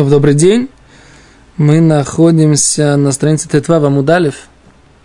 [0.00, 0.70] То, добрый день.
[1.58, 4.48] Мы находимся на странице Тетва Вамудалев.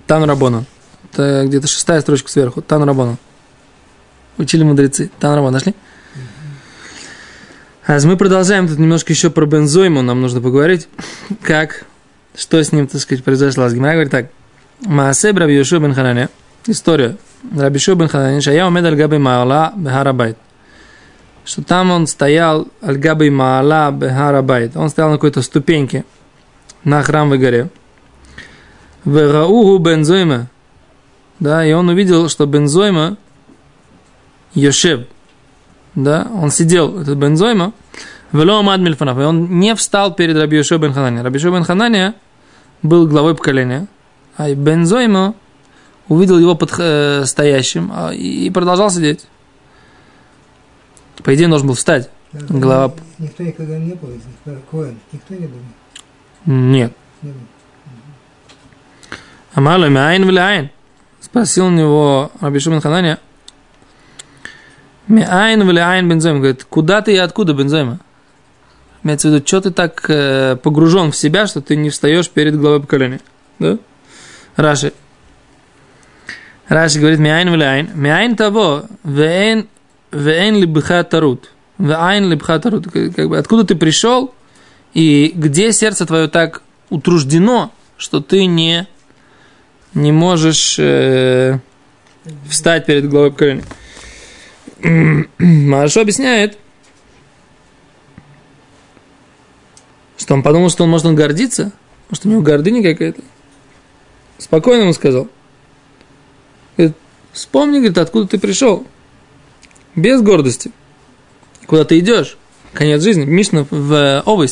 [0.08, 0.64] Тан Рабона.
[1.12, 2.62] Это где-то шестая строчка сверху.
[2.62, 3.18] Тан Рабона.
[4.38, 5.12] Учили мудрецы.
[5.20, 5.52] Тан Рабона.
[5.52, 5.76] Нашли?
[7.86, 10.02] А мы продолжаем тут немножко еще про бензойму.
[10.02, 10.88] Нам нужно поговорить.
[11.42, 11.84] Как,
[12.34, 13.68] что с ним, так сказать, произошло.
[13.70, 14.28] Гимара говорит так.
[14.80, 16.30] Маасе Раби Йошуа бен Хананя.
[16.68, 17.18] История.
[17.54, 18.40] Раби Йошуа бен Хананя.
[18.40, 20.38] Шая умед аль габи маала бехарабайт
[21.46, 24.76] что там он стоял Аль-Габи Маала Бехарабайт.
[24.76, 26.04] Он стоял на какой-то ступеньке
[26.84, 27.70] на храмовой горе.
[29.06, 30.48] Вераугу Бензойма.
[31.40, 33.18] Да, и он увидел, что Бензойма
[34.56, 35.02] Йошев.
[35.94, 37.74] Да, он сидел, этот Бензойма,
[38.32, 39.18] Вело Амад Мильфанов.
[39.20, 41.24] И он не встал перед Раби Йошев Бен Хананя.
[41.24, 42.16] Раби Йошев Бен
[42.82, 43.88] был главой поколения.
[44.36, 45.36] А Бензойма
[46.08, 49.28] увидел его под э, стоящим а, и продолжал сидеть.
[51.24, 52.10] По идее, должен был встать.
[52.34, 52.94] Да, Голова...
[53.18, 55.60] Никто никогда не был из них, Коэн, никто не был?
[56.46, 56.94] Нет.
[59.54, 60.70] Амалу мяйн вляйн.
[61.22, 63.20] Спросил у него Рабишубин Хананя.
[65.08, 66.38] Мяйн вляйн бензойм.
[66.38, 68.00] Говорит, куда ты и откуда бензойма?
[69.04, 72.58] Имеется в виду, что ты так э, погружен в себя, что ты не встаешь перед
[72.60, 73.22] главой поколения.
[73.60, 73.78] Да?
[74.56, 74.94] Раши.
[76.68, 77.90] Раши говорит, мяйн вляйн.
[77.94, 79.68] Мяйн того, вейн
[80.16, 81.52] Вейн либха тарут.
[81.78, 82.88] Вейн либха тарут.
[82.90, 84.34] Как бы откуда ты пришел
[84.94, 88.88] и где сердце твое так утруждено, что ты не,
[89.94, 91.60] не можешь э,
[92.48, 93.66] встать перед главой поколения.
[95.38, 96.58] Маршо объясняет,
[100.18, 101.74] что он подумал, что он может гордиться,
[102.10, 103.22] может у него гордыня какая-то.
[104.38, 105.28] Спокойно ему сказал.
[106.78, 106.96] Говорит,
[107.34, 108.88] вспомни, говорит, откуда ты пришел
[109.96, 110.72] без гордости.
[111.68, 112.38] Куда ты идешь?
[112.74, 113.26] Конец жизни.
[113.26, 114.52] Мишна в э, овощ.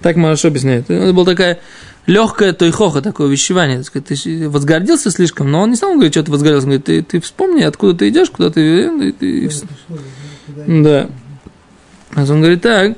[0.00, 0.90] Так Марашо объясняет.
[0.90, 1.60] Это была такая
[2.06, 3.78] легкая тойхоха, такое вещевание.
[3.78, 6.66] Так сказать, ты возгордился слишком, но он не сам говорит, что ты возгордился.
[6.66, 9.08] Он говорит, ты, ты вспомни, откуда ты идешь, куда ты...
[9.08, 9.50] И ты...
[10.66, 11.10] Да.
[12.14, 12.96] А он говорит так.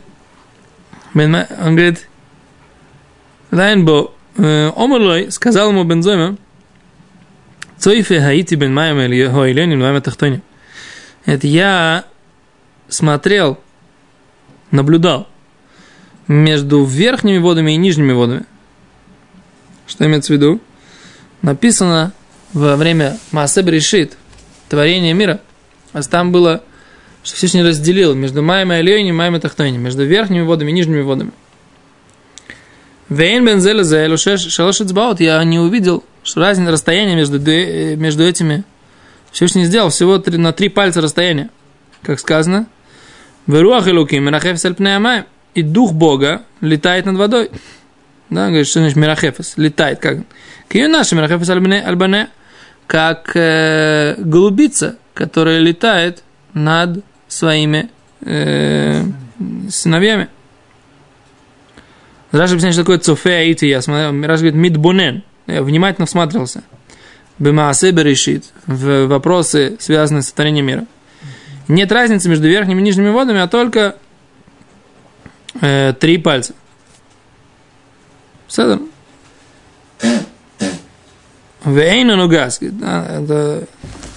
[1.15, 2.09] Он говорит,
[3.51, 6.37] Лайнбо, э, Омерлой сказал ему Бензойма,
[7.79, 10.43] Цойфе хаити бен майам или хойлен, или тахтоним.
[11.27, 12.05] Это я
[12.89, 13.59] смотрел,
[14.71, 15.29] наблюдал
[16.29, 18.45] между верхними водами и нижними водами.
[19.87, 20.61] Что имеется в виду?
[21.43, 22.13] Написано
[22.53, 24.17] во время Маасеб решит
[24.69, 25.41] творение мира.
[25.93, 26.63] А там было,
[27.23, 30.75] что Всевышний разделил между Маем и Алейни и Маем и Тахтойни, между верхними водами и
[30.75, 31.33] нижними водами.
[33.09, 33.99] Вейн бензеля за
[35.21, 38.65] я не увидел, что разница расстояние между, между этими
[39.37, 41.51] Всевышний сделал всего на три пальца расстояния.
[42.01, 42.69] Как сказано,
[43.47, 45.25] Веруах Илуким, Мирахефес Альпнеямай.
[45.53, 47.51] И дух Бога летает над водой.
[48.31, 49.59] Да, говорит, что значит Мирахефес?
[49.59, 50.21] Летает как?
[50.71, 52.31] Кию наши Мирахефес Альбане,
[52.87, 56.23] как э, голубица, которая летает
[56.55, 57.91] над своими
[58.23, 59.03] э,
[59.69, 60.29] сыновьями.
[62.33, 63.67] Раши объясняет, что такое цофе аити.
[63.67, 65.25] Я смотрел, Раши говорит, мидбонен.
[65.47, 66.63] Я внимательно всматривался.
[67.39, 70.87] Бемаасе решит в вопросы, связанные с сотворением мира.
[71.69, 73.97] Нет разницы между верхними и нижними водами, а только
[75.61, 76.55] э, три пальца.
[78.49, 78.81] Седер.
[81.65, 82.61] Вейна нугас.
[82.63, 83.67] Это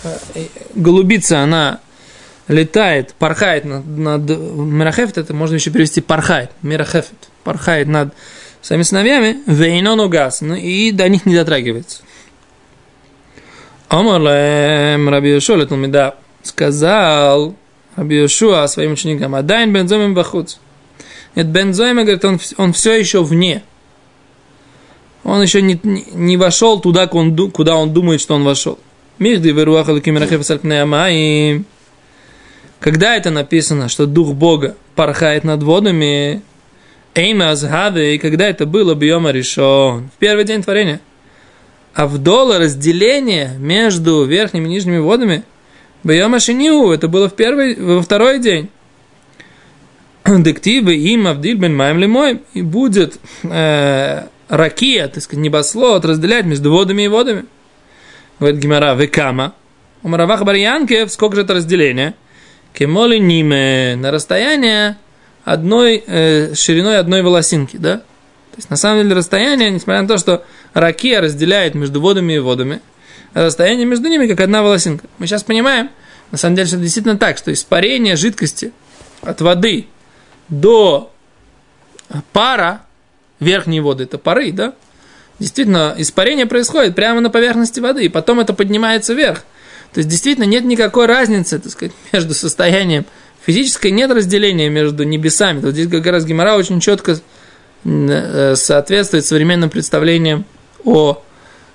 [0.03, 1.79] э, голубица, она
[2.47, 8.13] летает, порхает над, над Мирахефет, это можно еще перевести порхает, Мирахефет, порхает над
[8.62, 12.02] своими сыновьями, вейно нугас, ну и до них не дотрагивается.
[13.89, 16.16] Омар лем Раби Йошуа леталмида.
[16.44, 17.55] Сказал
[17.95, 20.57] Раби Йошуа своим ученикам, Адайн бензомим бахуц.
[21.35, 23.63] Нет, бензоима, говорит, он, он все еще вне.
[25.23, 28.79] Он еще не, не, не вошел туда, куда он думает, что он вошел.
[29.17, 31.66] Михди веруаха лакимирахев сальпнеямаим.
[32.79, 36.41] Когда это написано, что Дух Бога порхает над водами,
[37.16, 41.02] Эйма Азхаве, и когда это было, Бьема решен, в первый день творения–
[41.94, 45.44] Авдола разделение между верхними и нижними водами,
[46.03, 48.70] Бьема Шиниу, это было в первый, во второй день.
[50.26, 56.72] Дективы им Авдиль бен Маем Лемой, и будет э, ракия, так сказать, небословот разделять между
[56.72, 57.46] водами и водами.
[58.40, 59.53] Говорит Гимара, векама.
[60.02, 62.16] У Мараваха Барьянкев, сколько же это разделение?
[62.74, 64.97] Кемоли ниме, на расстояние
[65.44, 67.97] одной, э, шириной одной волосинки, да?
[67.97, 72.39] То есть, на самом деле, расстояние, несмотря на то, что ракия разделяет между водами и
[72.39, 72.81] водами,
[73.33, 75.05] расстояние между ними как одна волосинка.
[75.17, 75.89] Мы сейчас понимаем,
[76.31, 78.71] на самом деле, что это действительно так, что испарение жидкости
[79.21, 79.87] от воды
[80.47, 81.11] до
[82.33, 82.81] пара,
[83.39, 84.73] верхние воды, это пары, да?
[85.39, 89.43] Действительно, испарение происходит прямо на поверхности воды, и потом это поднимается вверх.
[89.93, 93.05] То есть, действительно, нет никакой разницы, так сказать, между состоянием
[93.45, 95.59] физической, нет разделения между небесами.
[95.59, 97.19] Вот здесь как раз Гимара очень четко
[97.85, 100.45] э, соответствует современным представлениям
[100.85, 101.22] о,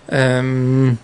[0.09, 0.99] эм,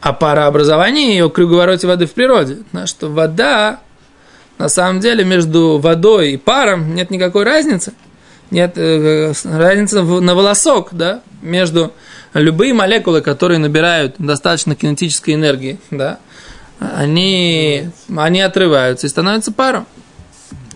[0.00, 2.58] о парообразовании и о круговороте воды в природе.
[2.86, 3.80] Что вода,
[4.58, 7.92] на самом деле, между водой и паром нет никакой разницы.
[8.50, 11.92] Нет э, разницы на волосок, да, между
[12.32, 16.18] любые молекулы, которые набирают достаточно кинетической энергии, да,
[16.80, 19.86] они, они отрываются и становятся паром.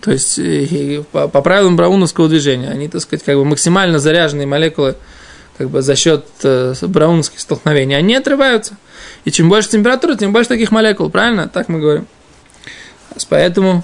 [0.01, 0.37] То есть
[1.11, 4.95] по, по правилам брауновского движения, они, так сказать, как бы максимально заряженные молекулы,
[5.57, 8.77] как бы за счет э, брауновских столкновений, они отрываются.
[9.25, 11.47] И чем больше температура, тем больше таких молекул, правильно?
[11.47, 12.07] Так мы говорим.
[13.29, 13.83] Поэтому,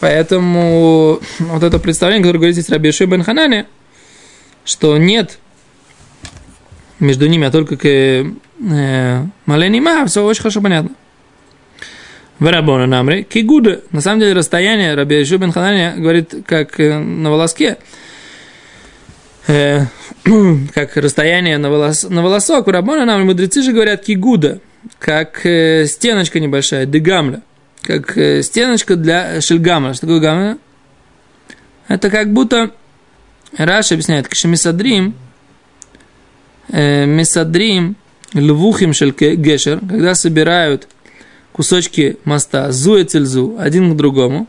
[0.00, 3.66] поэтому вот это представление, которое говорит здесь Раби Бен Ханане,
[4.64, 5.38] что нет
[6.98, 10.90] между ними, а только к э, Маленима, все очень хорошо понятно.
[12.38, 13.82] Варабона намри, кигуда.
[13.92, 17.78] На самом деле расстояние Раби Ишу бен Хананя говорит, как э, на волоске,
[19.46, 19.86] э,
[20.74, 22.66] как расстояние на, волос, на волосок.
[22.66, 24.60] Варабона намри, мудрецы же говорят кигуда,
[24.98, 27.42] как э, стеночка небольшая, дегамля,
[27.82, 29.94] как э, стеночка для шельгамля.
[29.94, 30.58] Что такое гамля?
[31.88, 32.70] Это как будто,
[33.56, 35.14] Раш объясняет, кшемисадрим,
[36.68, 37.96] э, мисадрим,
[38.32, 40.88] львухим шельке гешер, когда собирают
[41.52, 44.46] кусочки моста зу цельзу один к другому.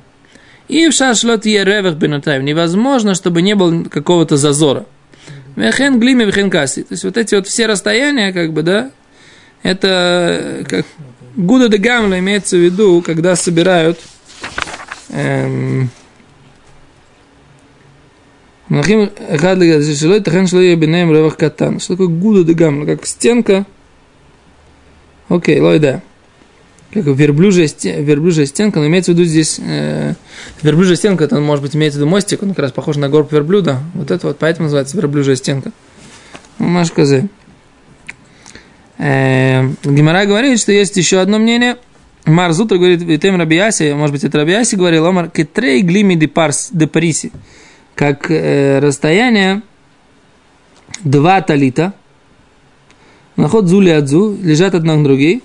[0.67, 2.44] И в шашлот е ревах бенатаев.
[2.44, 4.85] Невозможно, чтобы не было какого-то зазора.
[5.56, 6.83] Вехен глиме, вехен касси.
[6.83, 8.91] То есть вот эти вот все расстояния, как бы, да,
[9.63, 10.85] это как
[11.35, 14.00] Гуда де Гамла имеется в виду, когда собирают
[15.09, 15.89] эм.
[18.67, 18.81] Что
[21.94, 22.85] такое Гуда де Гамла?
[22.85, 23.65] Как стенка.
[25.29, 26.01] Окей, лойда
[26.91, 30.13] как верблюжья, верблюжья стенка, но имеется в виду здесь, э,
[30.61, 33.31] верблюжья стенка, это может быть имеется в виду мостик, он как раз похож на горб
[33.31, 35.71] верблюда, вот это вот, поэтому называется верблюжья стенка.
[36.57, 37.29] Машказы.
[38.97, 41.77] Э, Гимара говорит, что есть еще одно мнение,
[42.25, 46.88] Марзутра говорит, Витем Рабиаси, может быть, это Рабиаси говорил, Омар, кетрей глими де парс де
[46.88, 47.31] париси,
[47.93, 49.61] как э, расстояние
[51.03, 51.93] два талита,
[53.35, 55.43] наход зули адзу, лежат одна к другой,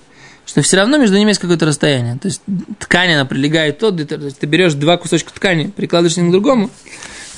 [0.50, 2.19] что все равно между ними есть какое-то расстояние.
[2.19, 2.43] То есть
[2.81, 6.70] ткань, она прилегает тот, то есть ты берешь два кусочка ткани, прикладываешь один к другому.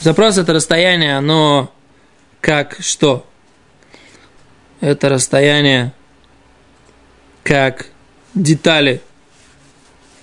[0.01, 1.71] Запрос это расстояние, оно
[2.41, 3.27] как что?
[4.81, 5.93] Это расстояние
[7.43, 7.89] как
[8.35, 9.03] детали,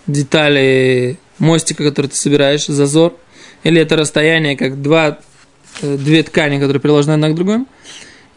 [0.07, 3.15] детали мостика, который ты собираешь, зазор,
[3.61, 5.19] или это расстояние как два,
[5.83, 7.65] э, две ткани, которые приложены одна к другой.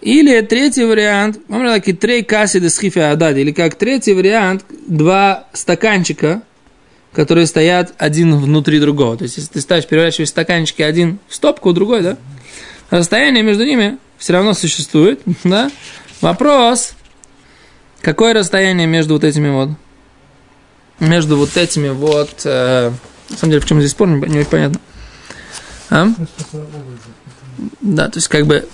[0.03, 1.39] Или третий вариант,
[2.01, 2.59] трей касси
[2.99, 6.43] адади, или как третий вариант, два стаканчика,
[7.13, 9.17] которые стоят один внутри другого.
[9.17, 12.17] То есть, если ты ставишь, переворачиваешь стаканчики один в стопку, другой, да,
[12.91, 15.71] расстояние между ними все равно существует, да.
[16.21, 16.95] Вопрос,
[18.01, 19.71] какое расстояние между вот этими вот,
[20.99, 22.91] между вот этими вот, э,
[23.31, 24.81] на самом деле, почему здесь спор, не, не понятно.
[25.91, 26.09] А?
[27.81, 28.69] Да, то есть, как бы,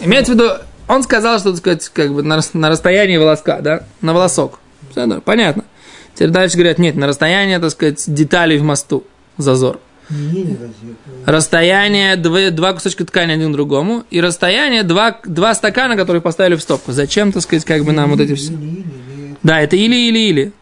[0.00, 0.50] имеется в виду,
[0.90, 4.58] он сказал, что, так сказать, как бы на, на расстоянии волоска, да, на волосок.
[4.90, 5.64] Все, да, понятно.
[6.14, 9.04] Теперь дальше говорят, нет, на расстоянии, так сказать, деталей в мосту,
[9.38, 9.78] зазор.
[11.26, 16.56] Расстояние два, два кусочка ткани один к другому, и расстояние два, два стакана, которые поставили
[16.56, 16.90] в стопку.
[16.90, 18.52] Зачем, так сказать, как бы нам вот эти все...
[19.44, 20.52] Да, это или-или-или.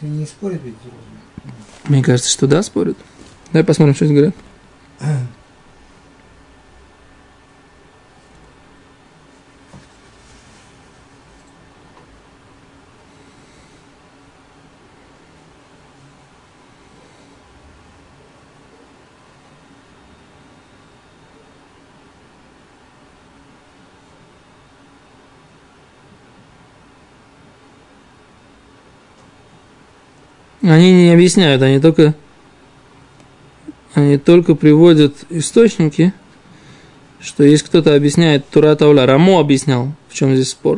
[0.00, 0.76] Они не спорят ведь?
[1.88, 2.96] Мне кажется, что да, спорят.
[3.52, 4.34] Давай посмотрим, что здесь говорят.
[30.62, 32.14] Они не объясняют, они только,
[33.94, 36.12] они только приводят источники,
[37.20, 39.06] что есть кто-то объясняет Тура Тауля.
[39.06, 40.76] Рамо объяснял, в чем здесь спор.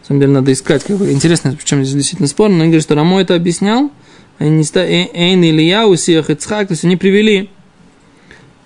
[0.00, 2.48] На самом деле надо искать, как бы интересно, в чем здесь действительно спор.
[2.48, 3.90] Но они говорят, что Рамо это объяснял,
[4.38, 4.80] они не ста...
[4.80, 7.50] Э, Эйн или я, Усиях Ицхак, то есть они привели,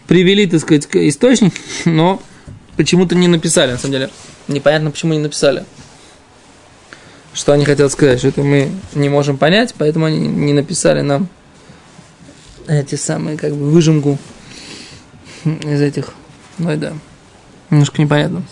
[0.06, 1.52] привели, так сказать, источник,
[1.84, 2.22] но
[2.76, 4.10] почему-то не написали, на самом деле.
[4.48, 5.64] Непонятно, почему не написали.
[7.36, 11.28] Что они хотят сказать, что это мы не можем понять, поэтому они не написали нам
[12.66, 14.18] эти самые, как бы, выжимку
[15.44, 16.14] из этих.
[16.56, 16.94] Ну да.
[17.68, 18.42] Немножко непонятно.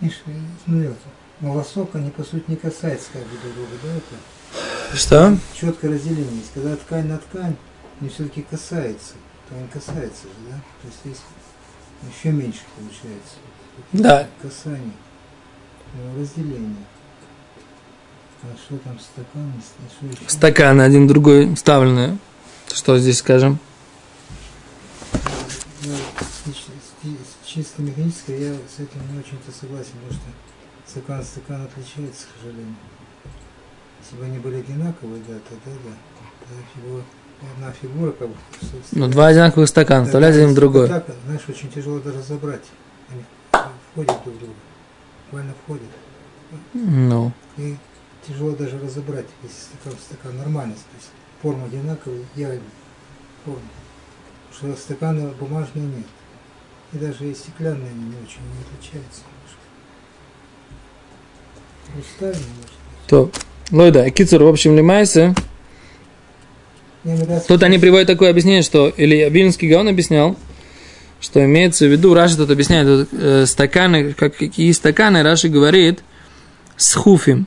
[0.00, 0.22] Видишь,
[0.66, 0.96] это,
[1.40, 4.96] волосок, они по сути не касаются как бы друг друга, да, это?
[4.96, 5.36] Что?
[5.54, 6.52] Четкое разделение есть.
[6.54, 7.56] Когда ткань на ткань,
[8.00, 9.14] они все-таки касаются.
[9.48, 10.56] То они касаются же, да?
[10.82, 11.22] То есть здесь
[12.14, 13.36] еще меньше получается.
[13.92, 14.28] Да.
[14.40, 14.92] Касание.
[15.94, 16.76] Ну, разделение.
[18.42, 19.52] А что там стакан?
[19.96, 20.30] Что еще?
[20.30, 22.18] Стаканы один другой вставленные.
[22.72, 23.58] Что здесь скажем?
[27.44, 30.30] Чисто механически я с этим не очень-то согласен, потому что
[30.86, 32.76] стакан стакан отличается, к сожалению.
[34.00, 35.94] Если бы они были одинаковые, да, тогда да.
[36.40, 37.02] Тогда фигура,
[37.54, 38.34] одна фигура как бы.
[38.92, 40.88] Ну, два одинаковых стакана, вставлять один в другой.
[40.88, 42.64] Так, знаешь, очень тяжело даже разобрать.
[43.10, 43.22] Они
[43.92, 44.54] входят друг в друга.
[45.26, 45.90] Буквально входят.
[46.72, 47.32] Ну.
[47.56, 47.76] И
[48.26, 51.10] тяжело даже разобрать, если стакан стакан нормальный, то есть
[51.42, 52.62] форма одинаковая, идеальная
[53.44, 53.60] форма.
[54.58, 56.06] Что стаканы бумажные нет.
[56.92, 59.22] И даже и стеклянные они не очень не отличаются.
[61.92, 63.06] Хрустальные, может быть.
[63.06, 63.30] То.
[63.70, 65.34] Лойда, Кицур, в общем, лимайся.
[67.04, 70.36] Ну, да, Тут они приводят такое объяснение, что, или Вильнский Гаон объяснял,
[71.20, 76.00] что имеется в виду, Раши тут объясняет, тут, э, стаканы, как, какие стаканы, Раши говорит,
[76.76, 77.46] с хуфим.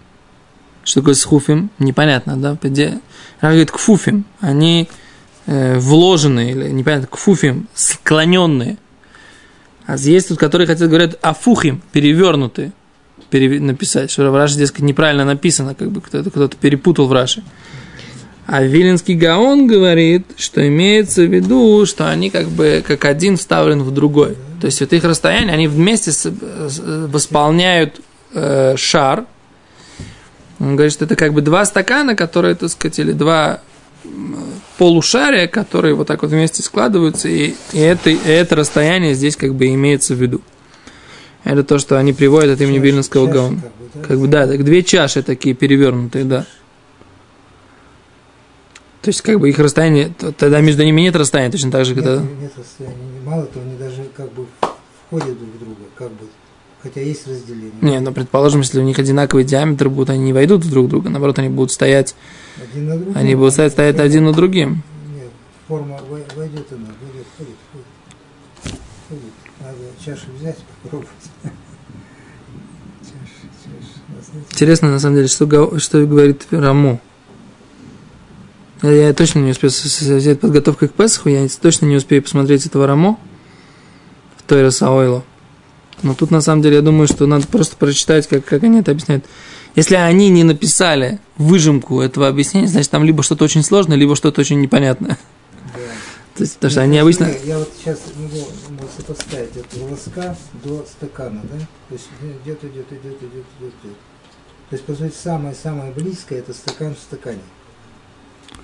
[0.83, 1.71] Что такое с хуфим?
[1.77, 2.57] Непонятно, да?
[2.61, 2.99] Где?
[3.41, 4.25] Раши говорит, кфуфим.
[4.39, 4.87] Они
[5.51, 8.77] э, вложенные, или непонятно, кфуфим, склоненные.
[9.85, 12.71] А есть тут, которые хотят говорят афухим, перевернутые.
[13.29, 17.43] Пере- написать, что в Раши, дескать, неправильно написано, как бы кто-то, кто-то перепутал в Раши.
[18.47, 23.83] А Виленский Гаон говорит, что имеется в виду, что они как бы как один вставлен
[23.83, 24.35] в другой.
[24.59, 26.29] То есть вот их расстояние, они вместе с-
[27.07, 28.01] восполняют
[28.33, 29.25] э, шар.
[30.59, 33.61] Он говорит, что это как бы два стакана, которые, так сказать, или два
[34.77, 39.53] полушария, которые вот так вот вместе складываются, и, и, это, и это расстояние здесь как
[39.55, 40.41] бы имеется в виду.
[41.43, 43.61] Это то, что они приводят от имени чаши- Вильнского чаши Гаона.
[43.61, 44.07] как бы, да?
[44.07, 46.45] Как бы, да, так две чаши такие перевернутые, да.
[49.01, 52.03] То есть, как бы их расстояние, тогда между ними нет расстояния, точно так же, Нет,
[52.03, 52.21] когда...
[52.21, 52.95] нет расстояния.
[53.25, 54.45] Мало того, они даже как бы
[55.07, 56.27] входят друг в друга, как бы.
[56.83, 57.71] Хотя есть разделение.
[57.81, 61.09] Не, ну, предположим, если у них одинаковый диаметр будут, они не войдут друг в друга,
[61.09, 62.15] наоборот, они будут стоять,
[62.73, 63.17] Один на другом.
[63.17, 64.81] они будут стоять, стоять один над другим.
[65.15, 65.29] Нет,
[65.67, 68.79] форма вой- войдет она, войдет, ходит, ходит.
[69.09, 69.21] Ходит.
[69.59, 71.09] Надо чашу взять, попробовать.
[74.51, 76.99] Интересно, на самом деле, что, что говорит Рамо.
[78.81, 83.19] Я, точно не успею, взять подготовкой к Песаху, я точно не успею посмотреть этого Рамо
[84.37, 85.23] в Тойра Саойло.
[86.03, 88.91] Но тут, на самом деле, я думаю, что надо просто прочитать, как, как они это
[88.91, 89.25] объясняют.
[89.75, 94.41] Если они не написали выжимку этого объяснения, значит, там либо что-то очень сложное, либо что-то
[94.41, 95.17] очень непонятное.
[95.63, 95.79] да.
[96.35, 97.29] То есть, потому что они обычно...
[97.43, 101.59] Я вот сейчас могу, могу сопоставить от волоска до стакана, да?
[101.89, 102.07] То есть
[102.43, 103.97] идет, идет, идет, идет, идет, идет.
[104.69, 107.41] То есть, по сути, самое-самое близкое это стакан в стакане.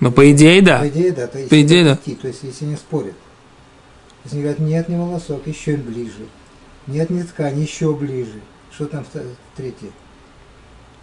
[0.00, 0.78] Ну, по идее, да.
[0.80, 1.26] По идее, да.
[1.26, 1.94] То есть, По идее, да.
[1.94, 3.14] идти, То есть, если не спорят.
[4.24, 6.26] Если они говорят, нет, не волосок, еще ближе.
[6.88, 8.40] Нет, не ткань, еще ближе.
[8.72, 9.04] Что там
[9.56, 9.90] третье?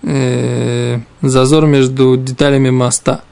[0.02, 3.24] Э, Зазор между деталями моста.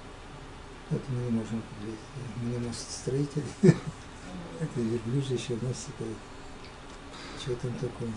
[0.91, 1.99] Это мы не можем определить.
[2.43, 3.43] Мы не мостостроители.
[3.63, 6.03] Это ближе еще мостика.
[7.41, 8.09] Что там такое?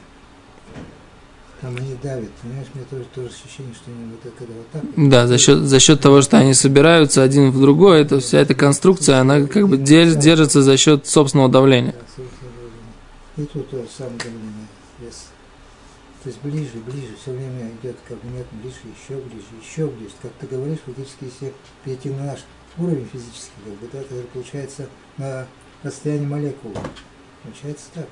[1.60, 5.08] Там они давят, понимаешь, мне тоже, тоже ощущение, что они вот это, когда вот так.
[5.08, 8.54] Да, за счет, за счет того, что они собираются один в другой, это вся эта
[8.54, 11.94] конструкция, она как бы дер- держится за счет собственного давления.
[12.18, 12.24] Да.
[13.36, 14.66] И тут тоже самое давление
[14.98, 15.28] вес.
[16.22, 20.14] То есть ближе, ближе, все время идет как бы нет, ближе, еще ближе, еще ближе.
[20.22, 22.40] Как ты говоришь, фактически, если перейти на наш
[22.78, 24.88] уровень физический, как бы, да, это получается
[25.18, 25.46] на
[25.82, 26.74] расстоянии молекулы.
[27.42, 28.08] Получается так.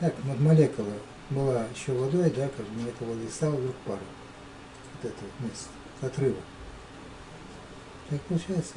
[0.00, 0.94] Так, над молекула
[1.30, 3.98] была еще водой, да, как бы молекула воды, и стала вдруг пара.
[3.98, 5.68] Вот это вот место,
[6.00, 6.40] отрыва.
[8.08, 8.74] Так получается.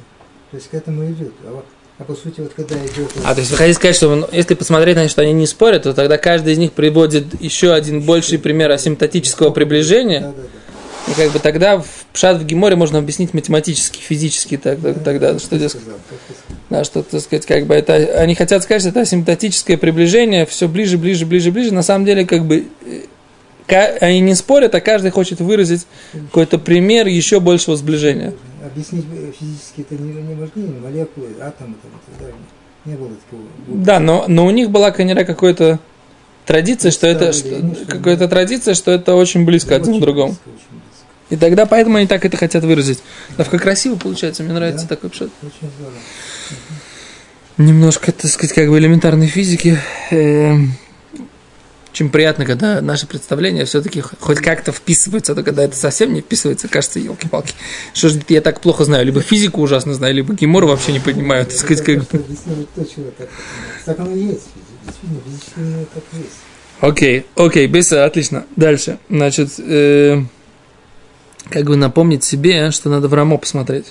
[0.50, 1.34] То есть к этому идет.
[1.44, 1.66] А, вот-
[1.98, 3.10] а по сути, вот когда идет...
[3.24, 5.82] А, то есть вы хотите сказать, что если посмотреть на них, что они не спорят,
[5.82, 10.32] то тогда каждый из них приводит еще один больший пример асимптотического приближения, Да, да,
[11.06, 11.12] да.
[11.12, 15.38] и как бы тогда в Пшат в Геморе можно объяснить математически, физически так, так- тогда,
[15.40, 15.98] что, сказал.
[16.70, 20.68] да, что, так сказать, как бы это, они хотят сказать, что это асимптотическое приближение, все
[20.68, 25.10] ближе, ближе, ближе, ближе, на самом деле, как бы, э, они не спорят, а каждый
[25.10, 28.34] хочет выразить какой-то пример еще большего сближения.
[28.70, 29.04] Объяснить
[29.38, 32.36] физически это не, не важнее, молекулы, атомы там, и так далее.
[32.84, 33.42] Не было такого.
[33.68, 35.78] Да, но, но у них была, конечно, какая-то
[36.44, 40.36] традиция, что это, что, какая-то традиция, что это очень близко один к другому.
[41.30, 43.00] И тогда поэтому они так это хотят выразить.
[43.36, 44.96] Да, как красиво получается, мне нравится да?
[44.96, 45.28] такой пшат.
[45.42, 45.98] Очень здорово.
[47.58, 49.78] Немножко, так сказать, как бы элементарной физики.
[51.98, 56.20] Очень приятно, когда наши представления все-таки хоть как-то вписываются, а то когда это совсем не
[56.20, 57.54] вписывается, кажется, елки-палки.
[57.92, 59.04] Что же я так плохо знаю?
[59.04, 61.44] Либо физику ужасно знаю, либо гемор вообще не понимаю.
[61.46, 61.98] Так сказать, как...
[63.98, 64.46] Оно есть.
[64.86, 65.78] Действительно,
[66.12, 66.36] есть.
[66.78, 68.46] Окей, окей, без отлично.
[68.54, 69.00] Дальше.
[69.10, 70.22] Значит, э,
[71.50, 73.86] как бы напомнить себе, что надо в Рамо посмотреть.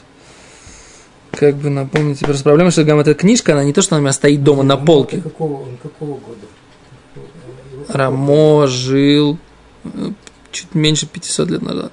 [1.32, 2.20] Как бы напомнить.
[2.20, 4.64] Просто проблема, что гам, эта книжка, она не то, что она у меня стоит дома
[4.64, 5.18] на полке.
[5.18, 6.48] Какого, какого года?
[7.88, 9.38] Рамо жил
[9.84, 10.12] э,
[10.52, 11.92] чуть меньше 500 лет назад.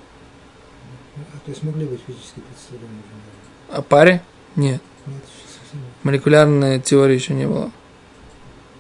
[1.17, 3.03] А, то есть могли быть физические представления?
[3.71, 4.23] О паре?
[4.57, 4.81] Нет.
[5.07, 5.23] Нет
[6.05, 7.71] Молекулярной теории еще не было.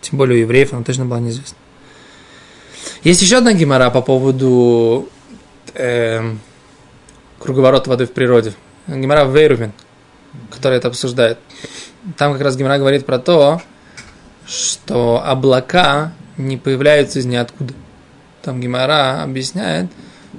[0.02, 1.56] Тем более у евреев она точно была неизвестна.
[3.02, 5.08] Есть еще одна гемора по поводу
[5.72, 6.34] э,
[7.38, 8.52] круговорота воды в природе.
[8.86, 9.72] Гемора Вейрувин,
[10.50, 11.38] которая это обсуждает.
[12.18, 13.62] Там как раз гемора говорит про то,
[14.46, 17.74] что облака не появляются из ниоткуда.
[18.42, 19.90] Там Гимара объясняет,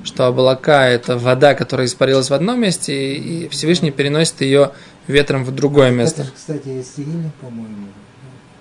[0.03, 4.71] что облака– это вода, которая испарилась в одном месте, и Всевышний переносит ее
[5.07, 6.23] ветром в другое место.
[6.23, 7.87] Это, кстати, есть Тегилим, по-моему.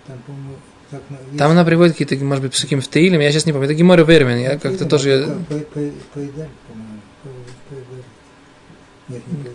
[0.07, 0.55] Там, по-моему,
[0.91, 1.39] так, есть...
[1.39, 3.67] Там она приводит какие-то, может быть, псуким в Таилим, я сейчас не помню.
[3.67, 5.37] Это Гимора Вермин, я как-то тоже...
[5.49, 7.01] Поедаль, по-моему.
[9.09, 9.53] Нет, не поедаль.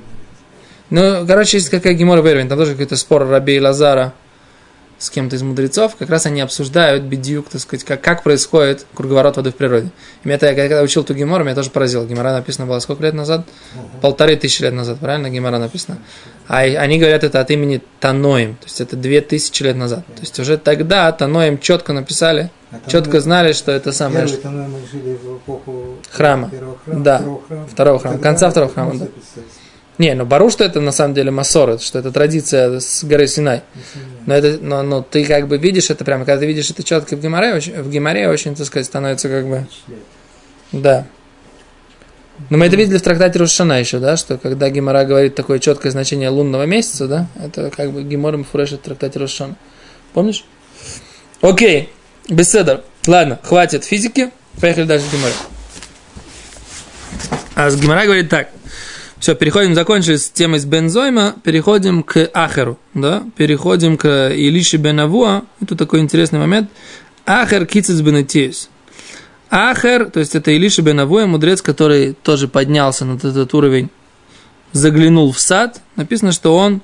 [0.92, 4.14] Ну, короче, есть какая Гимора Вермин, там тоже какой-то спор Раби и Лазара–
[5.00, 9.38] с кем-то из мудрецов, как раз они обсуждают бедюк, так сказать, как, как происходит круговорот
[9.38, 9.90] воды в природе.
[10.24, 12.06] И меня, я когда учил ту гемору, меня тоже поразило.
[12.06, 13.46] Гемора написано было сколько лет назад?
[14.02, 15.30] Полторы тысячи лет назад, правильно?
[15.30, 16.00] Гемора написано.
[16.48, 20.06] А они говорят это от имени Таноим, то есть это две тысячи лет назад.
[20.08, 24.28] То есть уже тогда Таноим четко написали, а четко знали, что это самое...
[24.28, 26.52] жили в эпоху храма.
[26.86, 27.04] храма.
[27.04, 28.18] Да, второго храма, второго храма.
[28.18, 28.94] конца второго храма.
[28.96, 29.08] Да.
[30.00, 33.64] Не, ну Бару, что это на самом деле Масора, что это традиция с горы Синай.
[34.26, 37.18] Но, это, но, но ты как бы видишь это прямо, когда ты видишь это четко
[37.18, 39.68] в Гимаре, в Гимаре очень, так сказать, становится как бы...
[40.72, 41.06] Да.
[42.50, 45.92] Но мы это видели в трактате Рушана еще, да, что когда Гимара говорит такое четкое
[45.92, 49.58] значение лунного месяца, да, это как бы Гимор Мфуреш в трактате Рушана.
[50.14, 50.46] Помнишь?
[51.42, 51.90] Окей,
[52.30, 52.86] беседа.
[53.06, 54.32] Ладно, хватит физики,
[54.62, 55.34] поехали дальше в Гимаре.
[57.56, 58.48] А с Гимара говорит так.
[59.20, 65.44] Все, переходим, закончили с темой с Бензойма, переходим к Ахеру, да, переходим к Илиши Бенавуа,
[65.62, 66.70] это такой интересный момент.
[67.26, 68.70] Ахер Кицис Бенетиус.
[69.50, 73.90] Ахер, то есть это Илиши Бенавуа, мудрец, который тоже поднялся на этот уровень,
[74.72, 76.82] заглянул в сад, написано, что он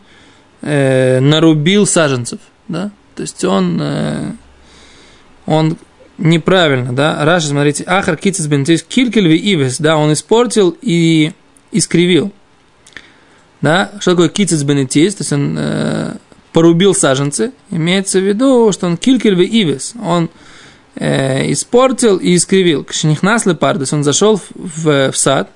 [0.61, 4.31] э, нарубил саженцев, да, то есть он, э,
[5.45, 5.77] он
[6.17, 11.31] неправильно, да, Раши, смотрите, Ахар Кицис Бенетиус, Килькельви Ивес, да, он испортил и
[11.71, 12.31] искривил.
[13.61, 13.91] Да?
[13.99, 15.15] Что такое кицец бенетис?
[15.15, 16.15] То есть он э,
[16.53, 17.51] порубил саженцы.
[17.71, 19.93] Имеется в виду, что он килькель ивес.
[20.03, 20.29] Он
[20.95, 22.83] э, испортил и искривил.
[22.83, 23.93] Кшнихнас лепардес.
[23.93, 25.49] Он зашел в, в, в сад.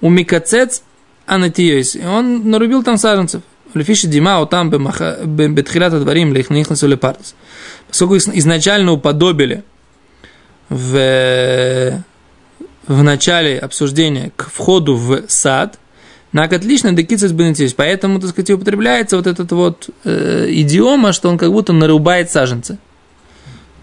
[0.00, 0.82] У микацец
[1.26, 1.96] анатиойс.
[1.96, 3.42] И он нарубил там саженцев.
[3.74, 7.34] Лефиши димау там бетхилата дворим лихнихнасу лепардес.
[7.88, 9.64] Поскольку изначально уподобили
[10.68, 12.02] в
[12.86, 15.78] в начале обсуждения к входу в сад,
[16.32, 17.74] Нак отлично декицис бенетис.
[17.74, 22.78] Поэтому, так сказать, употребляется вот этот вот э, идиома, что он как будто нарубает саженцы.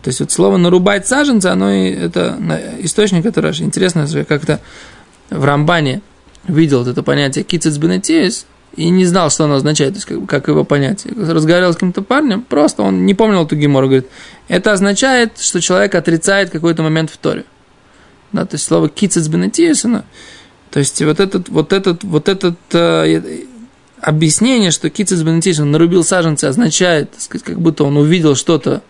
[0.02, 2.38] То есть вот слово нарубать саженцы, оно и это
[2.80, 3.64] источник Раши.
[3.64, 4.60] Интересно, я как-то
[5.30, 6.02] в Рамбане
[6.48, 10.48] видел это понятие кицис бенетис и не знал, что оно означает, то есть как, как
[10.48, 11.06] его понять.
[11.06, 14.08] Разговаривал с каким-то парнем, просто он не помнил эту гемору, говорит,
[14.48, 17.44] это означает, что человек отрицает какой-то момент в Торе.
[18.32, 20.06] Да, то есть слово кицец бенатиесина,
[20.70, 23.46] то есть вот этот, вот этот, вот этот э,
[24.02, 28.84] объяснение, что кицец бенатиесина нарубил саженцы, означает, так сказать, как будто он увидел что-то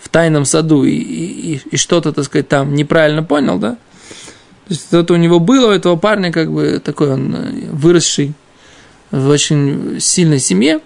[0.00, 3.76] в тайном саду и, и, и что-то, так сказать, там неправильно понял, да?
[4.66, 8.34] То есть это у него было, у этого парня, как бы такой он э, выросший
[9.10, 10.80] в очень сильной семье.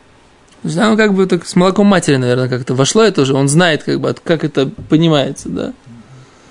[0.63, 3.35] Есть оно как бы так с молоком матери, наверное, как-то вошло это уже.
[3.35, 5.75] Он знает, как бы, как это понимается, да.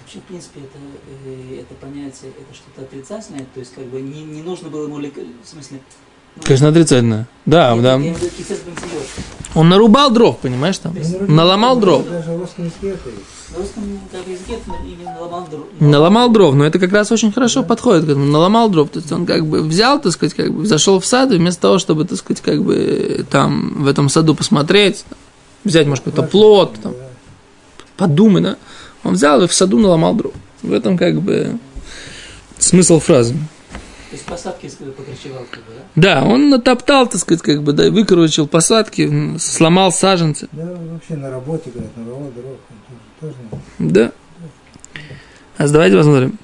[0.02, 0.78] Вообще, в принципе, это
[1.30, 5.48] это понятие, это что-то отрицательное, то есть как бы не, не нужно было ему, в
[5.48, 5.80] смысле,
[6.42, 7.28] Конечно, отрицательное.
[7.46, 7.96] Да, да.
[7.98, 9.08] Я кисет бензиот.
[9.56, 10.96] Он нарубал дров, понимаешь, там?
[11.28, 12.08] Наломал дров.
[12.10, 13.22] Даже в русском языке это есть.
[13.50, 17.12] В русском как бы, языке это именно ламан дру- Наломал дров, но это как раз
[17.12, 18.26] очень хорошо подходит к этому.
[18.26, 21.32] Наломал дров, то есть он как бы взял, так сказать, как бы зашел в сад,
[21.32, 25.06] и вместо того, чтобы, так сказать, как бы там в этом саду посмотреть,
[25.64, 26.94] взять, может, какой-то плод, там,
[27.96, 28.58] подумай, да,
[29.04, 30.34] он взял и в саду наломал дров.
[30.64, 31.60] В этом как бы
[32.58, 33.34] смысл фразы.
[33.34, 36.22] То есть посадки если покричевал, как бы, да?
[36.22, 40.48] Да, он натоптал, так сказать, как бы, да, и выкорочил посадки, сломал саженцы.
[40.52, 42.32] Да, вообще на работе, говорят, на дров, он
[43.20, 43.62] тоже, тоже.
[43.80, 44.12] Да.
[45.58, 46.40] А давайте посмотрим.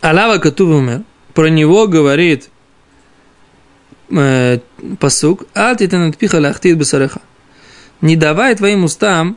[0.00, 1.02] Алава Катув умер.
[1.34, 2.48] Про него говорит
[4.10, 4.58] э,
[4.98, 5.44] посук.
[8.00, 9.36] Не давай твоим устам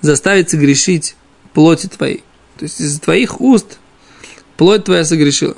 [0.00, 1.16] заставить согрешить
[1.58, 2.22] плоти твоей.
[2.56, 3.80] То есть из твоих уст
[4.56, 5.56] плоть твоя согрешила.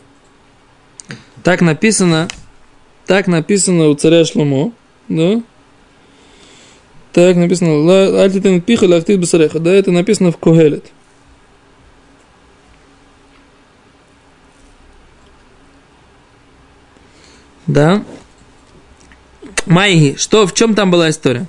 [1.42, 2.26] Так написано,
[3.04, 4.72] так написано у царя Шломо,
[5.10, 5.42] да?
[7.12, 9.58] Так написано, «Ла- альтитен пиха лахтит бесареха.
[9.58, 10.86] Да, это написано в Когелет.
[17.66, 18.02] Да.
[19.66, 21.46] Майги, что, в чем там была история?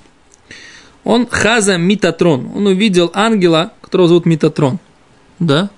[1.05, 2.51] Он Хаза Митатрон.
[2.53, 4.80] Он увидел ангела, которого зовут Митатрон.
[5.39, 5.69] Да?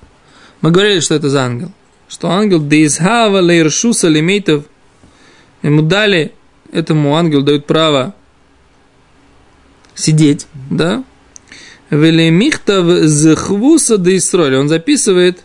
[0.62, 1.72] Мы говорили, что это за ангел.
[2.08, 4.66] Что ангел Деизхава Лейршуса Лемейтов.
[5.64, 6.32] Ему дали,
[6.72, 8.14] этому ангелу дают право
[9.96, 11.04] сидеть, да?
[11.90, 14.60] Велемихтав зхвуса да Исроля.
[14.60, 15.44] Он записывает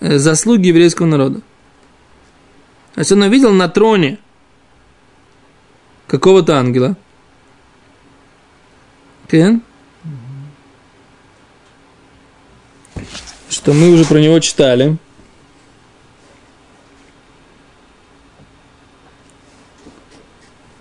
[0.00, 1.40] э, заслуги еврейского народа.
[2.94, 4.18] То есть он увидел на троне
[6.06, 6.98] какого-то ангела.
[9.30, 9.62] Кен?
[13.50, 14.98] Что мы уже про него читали.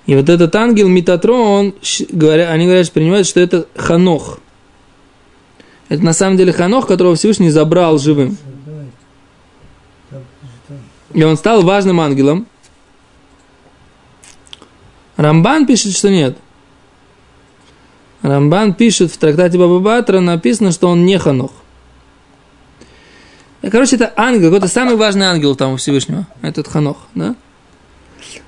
[0.05, 1.75] И вот этот ангел Метатрон,
[2.09, 4.39] говоря, они говорят, что принимают, что это Ханох.
[5.89, 8.37] Это на самом деле Ханох, которого Всевышний забрал живым.
[11.13, 12.47] И он стал важным ангелом.
[15.17, 16.37] Рамбан пишет, что нет.
[18.21, 21.51] Рамбан пишет в трактате Баба Батра, написано, что он не Ханох.
[23.71, 27.35] Короче, это ангел, какой-то самый важный ангел там у Всевышнего, этот Ханох, да?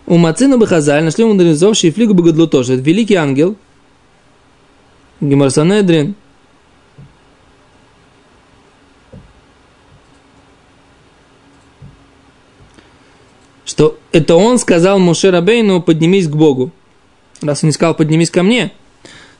[0.06, 2.74] У Мацина Бахазаль нашли у мудрецов Шифлигу Багадлу тоже.
[2.74, 3.56] Это великий ангел.
[5.22, 6.16] Гемарсанедрин.
[13.66, 16.72] Что это он сказал Моше Рабейну, поднимись к Богу.
[17.42, 18.72] Раз он не сказал, поднимись ко мне,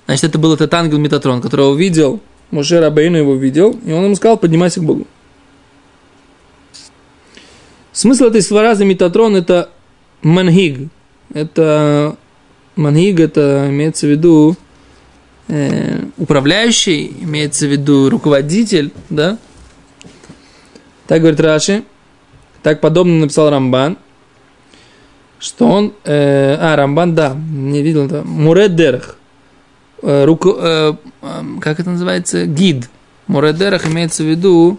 [0.06, 4.16] значит, это был этот ангел Метатрон, которого увидел, Моше Рабейну его видел, и он ему
[4.16, 5.08] сказал, поднимайся к Богу.
[8.00, 9.72] Смысл этой фразы Метатрон– это
[10.22, 10.88] мангиг.
[11.34, 12.16] Это
[12.78, 14.56] мангиг, это имеется в виду
[15.50, 19.38] э, управляющий, имеется в виду руководитель, да?
[21.08, 21.84] Так говорит Раши,
[22.64, 23.98] так подобно написал Рамбан,
[25.38, 29.18] что он, э, а, Рамбан, да, не видел это, Муредерх,
[30.04, 32.90] э, руко- э, э, как это называется, гид.
[33.28, 34.78] Муредерх имеется в виду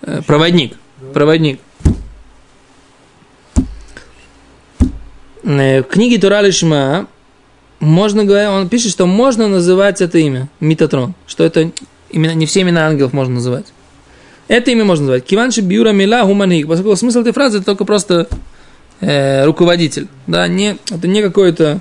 [0.00, 0.78] э, проводник,
[1.12, 1.60] проводник.
[5.42, 7.08] В книге Тура Лишма
[7.80, 11.72] можно говорить, он пишет, что можно называть это имя Митатрон, что это
[12.10, 13.66] именно не все имена ангелов можно называть.
[14.46, 15.24] Это имя можно называть.
[15.24, 16.68] Киванши Бьюра Мила Гуманик.
[16.68, 18.28] Поскольку смысл этой фразы это только просто
[19.00, 20.08] э, руководитель.
[20.26, 21.80] Да, не, это не какой-то...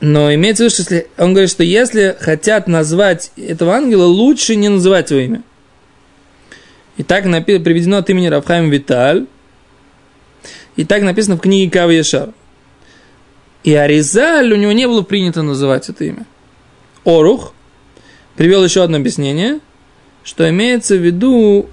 [0.00, 4.54] Но имеется в виду, что если, он говорит, что если хотят назвать этого ангела, лучше
[4.54, 5.42] не называть его имя.
[6.98, 9.26] И так приведено от имени Рафхайм Виталь.
[10.76, 12.32] И так написано в книге Кава.
[13.62, 16.26] И Аризаль, у него не было принято называть это имя.
[17.04, 17.54] Орух
[18.36, 19.60] привел еще одно объяснение,
[20.22, 21.68] что имеется в виду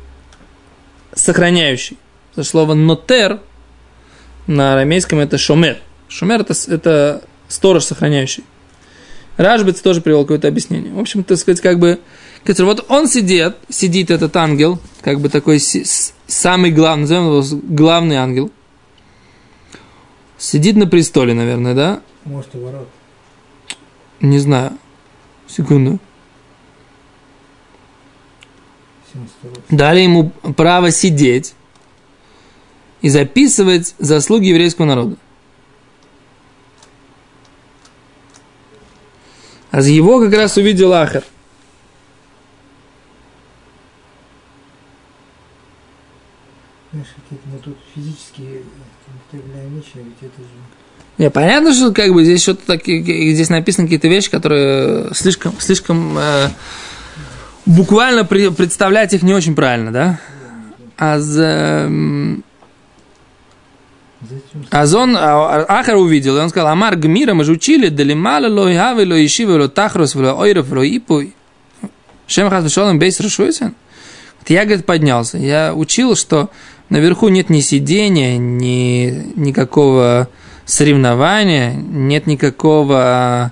[1.14, 1.98] сохраняющий.
[2.34, 3.42] Это слово нотер
[4.48, 5.80] на арамейском это шомер.
[6.08, 8.44] Шомер это, это сторож сохраняющий.
[9.38, 10.94] Ражбец тоже привел какое-то объяснение.
[10.94, 12.00] В общем, так сказать, как бы,
[12.46, 15.60] вот он сидит, сидит этот ангел, как бы такой
[16.28, 18.52] самый главный, назовем его главный ангел,
[20.42, 22.02] сидит на престоле, наверное, да?
[22.26, 22.90] Может, у ворот.
[24.20, 24.78] Не знаю.
[25.48, 26.00] Секунду.
[29.14, 31.54] 72 Дали ему право сидеть
[33.02, 35.16] и записывать заслуги еврейского народа.
[39.70, 41.24] А его как раз увидел Ахар.
[46.92, 48.64] Знаешь, какие-то мы тут физические
[49.32, 50.50] материальные вещи, а ведь это же
[51.18, 56.18] Не, понятно, что как бы здесь что-то такие, здесь написаны какие-то вещи, которые слишком, слишком
[56.18, 56.50] э,
[57.66, 60.20] буквально при, представлять их не очень правильно, да?
[60.98, 62.44] А за, м,
[64.22, 67.88] зачем а он, а- а- Ахар увидел, и он сказал, Амар Гмира, мы же учили,
[67.88, 71.34] Далимала ло хави ло ишива ло тахрос ло ойров ло ипуй.
[72.28, 73.76] Шем хас бейс рашуйсен.
[74.48, 75.38] Я, говорит, поднялся.
[75.38, 76.50] Я учил, что
[76.92, 80.28] наверху нет ни сидения, ни никакого
[80.66, 83.52] соревнования, нет никакого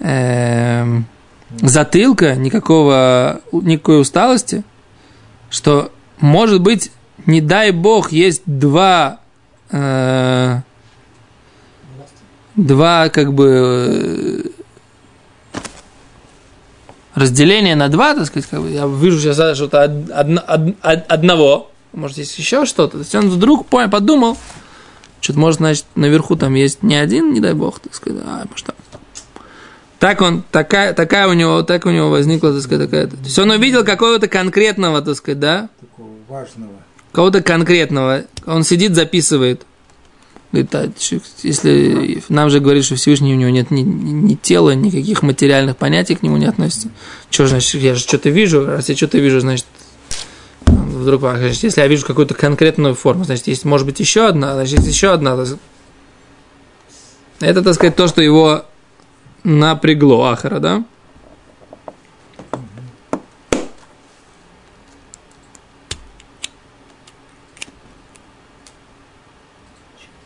[0.00, 1.04] эм,
[1.60, 4.64] затылка, никакого, никакой усталости,
[5.50, 6.90] что, может быть,
[7.26, 9.20] не дай бог, есть два
[9.70, 10.60] э,
[12.56, 14.48] два как бы
[15.52, 15.60] э,
[17.14, 20.10] разделения на два, так сказать, как бы, я вижу сейчас что-то од-
[20.48, 22.92] од- од- одного, может, есть еще что-то.
[22.92, 24.36] То есть он вдруг подумал,
[25.20, 28.66] что-то, может, значит, наверху там есть не один, не дай бог, так сказать, а может,
[28.66, 28.76] там.
[29.98, 33.06] Так он, такая, такая у него, так у него возникла, так сказать, такая.
[33.06, 36.72] То есть он увидел какого-то конкретного, так сказать, да, такого важного?
[37.12, 39.62] кого-то конкретного, он сидит, записывает.
[40.52, 40.92] Говорит, «А,
[41.42, 45.76] если нам же говорит, что Всевышний у него нет ни, ни- ни тела, никаких материальных
[45.76, 46.90] понятий к нему не относится.
[47.30, 49.66] Что значит, я же что-то вижу, раз я что-то вижу, значит,
[50.66, 54.54] вдруг, а, значит, если я вижу какую-то конкретную форму, значит, есть, может быть, еще одна,
[54.54, 55.38] значит, есть еще одна.
[57.40, 58.64] Это, так сказать, то, что его
[59.42, 60.84] напрягло Ахара, да?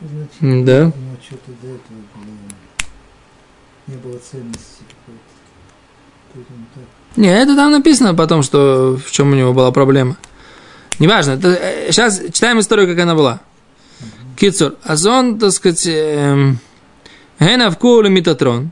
[0.01, 0.93] Значит, да.
[0.95, 2.35] у него что-то до этого было,
[3.89, 4.78] не было ценности.
[7.19, 10.17] Не, это там написано потом, что в чем у него была проблема.
[11.01, 11.33] Неважно.
[11.33, 13.41] это, э, сейчас читаем историю, как она была.
[14.37, 14.77] Кицур.
[14.85, 16.61] Азон, так сказать, эм,
[17.41, 18.71] Гена в куле Метатрон.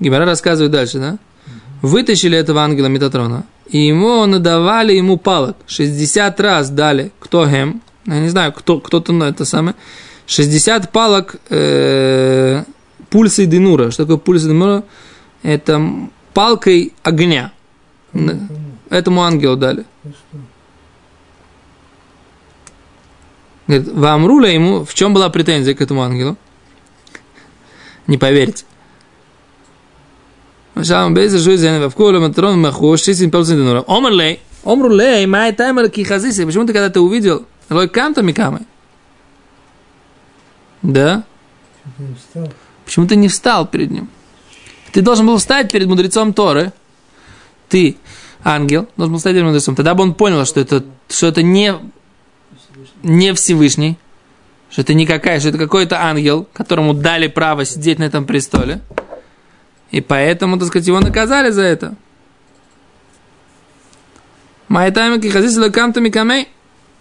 [0.00, 1.18] Гимара рассказывает дальше, да?
[1.80, 3.44] Вытащили этого ангела Метатрона.
[3.68, 5.56] И ему надавали ему палок.
[5.68, 7.12] 60 раз дали.
[7.20, 7.82] Кто Гем?
[8.06, 9.76] Я не знаю, кто, кто-то на это самое.
[10.26, 12.64] 60 палок э,
[13.10, 13.92] пульса и денура.
[13.92, 14.82] Что такое пульс и денура?
[15.44, 17.52] Это палкой огня.
[18.90, 19.84] Этому ангелу дали.
[23.66, 26.36] Говорит, Вамруля ему, в чем была претензия к этому ангелу?
[28.06, 28.64] Не поверите.
[30.82, 33.84] Шалом бейза жуйзен вавкула матрон маху шисин палцин денура.
[33.86, 36.44] Омрлей, омрлей, май таймер кихазиси.
[36.44, 37.46] Почему ты когда ты увидел?
[37.70, 38.66] Лой камта микамы.
[40.82, 41.22] Да?
[42.84, 44.10] Почему ты не встал перед ним?
[44.94, 46.72] Ты должен был встать перед мудрецом Торы.
[47.68, 47.96] Ты,
[48.44, 49.74] ангел, должен был встать перед мудрецом.
[49.74, 51.74] Тогда бы он понял, что это, что это не,
[53.02, 53.98] не Всевышний,
[54.70, 58.82] что это не какая, что это какой-то ангел, которому дали право сидеть на этом престоле.
[59.90, 61.96] И поэтому, так сказать, его наказали за это.
[64.68, 66.48] Майтамики хазисила камтами камей.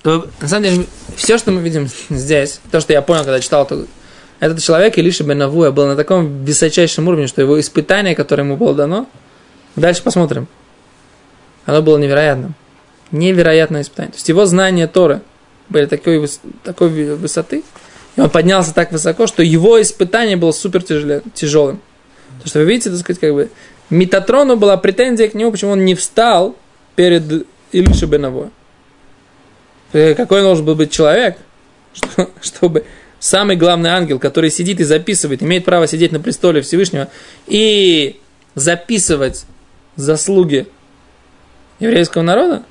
[0.03, 3.69] На самом деле, все, что мы видим здесь, то, что я понял, когда читал,
[4.45, 8.73] этот человек, Илиша Бенавуя, был на таком высочайшем уровне, что его испытание, которое ему было
[8.75, 9.07] дано,
[9.75, 10.47] дальше посмотрим,
[11.65, 12.55] оно было невероятным.
[13.11, 14.11] Невероятное испытание.
[14.11, 15.21] То есть его знания Торы
[15.69, 16.27] были такой,
[16.63, 17.63] такой высоты,
[18.15, 21.79] и он поднялся так высоко, что его испытание было супер тяжелым.
[22.41, 23.49] То, что вы видите, так сказать, как бы,
[23.89, 26.55] Метатрону была претензия к нему, почему он не встал
[26.95, 28.49] перед Илиша Бенавуя.
[29.93, 31.37] Э, Какой он должен был быть человек,
[31.93, 32.85] что- чтобы
[33.23, 37.07] самый главный ангел, который сидит и записывает, имеет право сидеть на престоле Всевышнего
[37.47, 38.19] и
[38.53, 39.45] записывать
[39.95, 40.67] заслуги
[41.79, 42.63] еврейского народа,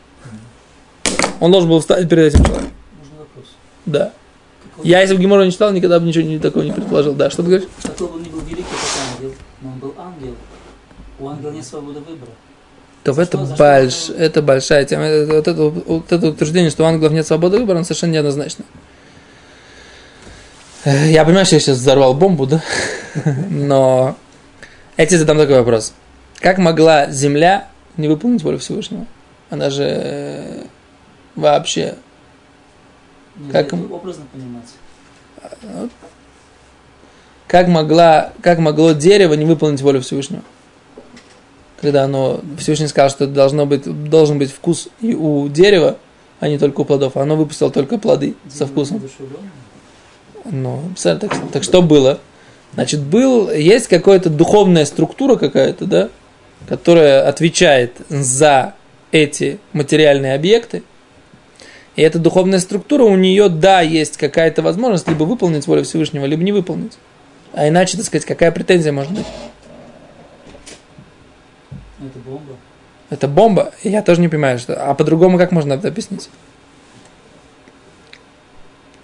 [1.40, 2.70] он должен был встать перед этим человеком.
[2.98, 3.46] Можно вопрос.
[3.86, 4.12] Да.
[4.76, 7.14] Какой, Я, если бы Гемора не читал, никогда бы ничего не, такого не предположил.
[7.14, 7.68] Да, что ты говоришь?
[7.82, 10.34] какой бы он ни был великий, как ангел, но он был ангел.
[11.18, 12.30] У ангела нет свободы выбора.
[13.04, 14.10] То За это, больш...
[14.10, 15.04] это большая тема.
[15.04, 18.66] Это- Вот это, вот это утверждение, что у ангелов нет свободы выбора, оно совершенно неоднозначно.
[20.84, 22.62] Я понимаю, что я сейчас взорвал бомбу, да?
[23.50, 24.16] Но
[24.96, 25.92] я тебе задам такой вопрос.
[26.40, 29.06] Как могла Земля не выполнить волю Всевышнего?
[29.48, 30.64] Она же э,
[31.36, 31.94] вообще...
[33.36, 35.90] Нельзя Как образно понимать.
[37.46, 40.42] Как, могла, как могло дерево не выполнить волю Всевышнего?
[41.80, 45.98] Когда оно, Всевышний сказал, что должно быть, должен быть вкус и у дерева,
[46.40, 47.16] а не только у плодов.
[47.16, 48.96] А оно выпустило только плоды со вкусом.
[48.96, 49.50] Одушевлённый.
[50.44, 52.20] Ну, представь, так, так что было?
[52.74, 56.08] Значит, был, есть какая-то духовная структура какая-то, да,
[56.66, 58.74] которая отвечает за
[59.10, 60.82] эти материальные объекты.
[61.94, 66.42] И эта духовная структура, у нее, да, есть какая-то возможность либо выполнить волю Всевышнего, либо
[66.42, 66.96] не выполнить.
[67.52, 69.26] А иначе, так сказать, какая претензия может быть?
[72.00, 72.56] Это бомба.
[73.10, 73.72] Это бомба.
[73.82, 74.74] Я тоже не понимаю, что...
[74.74, 76.30] А по-другому как можно это объяснить?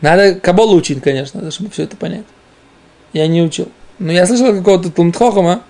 [0.00, 2.24] Надо Каболу учить, конечно, чтобы все это понять.
[3.12, 3.68] Я не учил.
[3.98, 5.62] Но я слышал какого-то Тумтхохама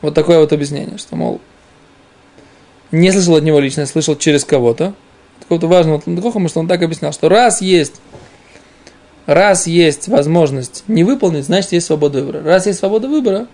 [0.00, 1.40] вот такое вот объяснение, что, мол,
[2.90, 4.94] не слышал от него лично, слышал через кого-то,
[5.40, 8.00] какого-то важного Тумтхохама, что он так объяснял, что раз есть
[9.28, 12.42] раз есть возможность не выполнить, значит есть свобода выбора.
[12.42, 13.46] Раз есть свобода выбора,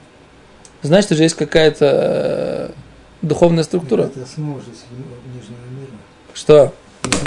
[0.83, 2.71] значит уже есть какая-то э,
[3.23, 4.03] духовная структура.
[4.03, 4.67] Это основа же
[5.35, 5.91] нижнего мира.
[6.33, 6.73] Что?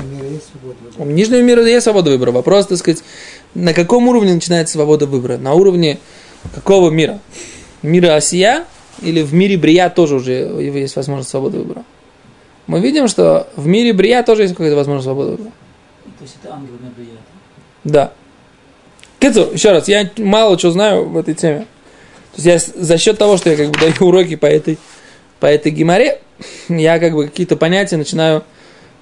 [0.09, 1.15] Мире есть свобода У выбора.
[1.15, 2.31] нижнего мира есть свобода выбора.
[2.31, 3.03] Вопрос, так сказать,
[3.53, 5.37] на каком уровне начинается свобода выбора?
[5.37, 5.99] На уровне
[6.53, 7.19] какого мира?
[7.81, 8.65] Мира Осия
[9.01, 11.83] или в мире Брия тоже уже есть возможность свободы выбора?
[12.67, 15.51] Мы видим, что в мире Брия тоже есть какая-то возможность свободы выбора.
[16.17, 17.19] То есть это ангел не влияет.
[17.83, 18.11] Да.
[19.19, 21.65] Кицур, еще раз, я мало что знаю в этой теме.
[22.35, 24.77] То есть я за счет того, что я как бы даю уроки по этой,
[25.39, 26.21] по этой геморе,
[26.69, 28.43] я как бы какие-то понятия начинаю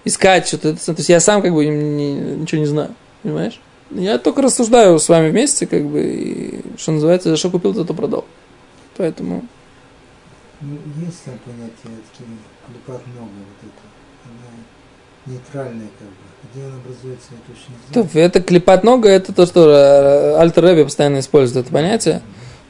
[0.06, 0.76] искать, что-то.
[0.76, 3.60] То есть я сам как бы ничего не знаю, понимаешь?
[3.92, 7.94] Я только рассуждаю с вами вместе, как бы, и, что называется, за что купил, то
[7.94, 8.26] продал.
[8.98, 9.44] Поэтому,
[10.62, 12.02] Ну, есть там понятие,
[12.66, 13.82] клепат много вот это.
[14.26, 16.16] Она нейтральная как бы.
[16.54, 18.10] Где она образуется, я точно не знаю.
[18.10, 22.22] то это клепать нога, это то, что э, Альтер постоянно использует это понятие.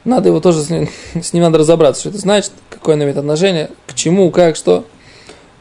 [0.04, 0.88] Надо его тоже, с ним,
[1.22, 4.86] с ним надо разобраться, что это значит, какое оно имеет отношение, к чему, как, что.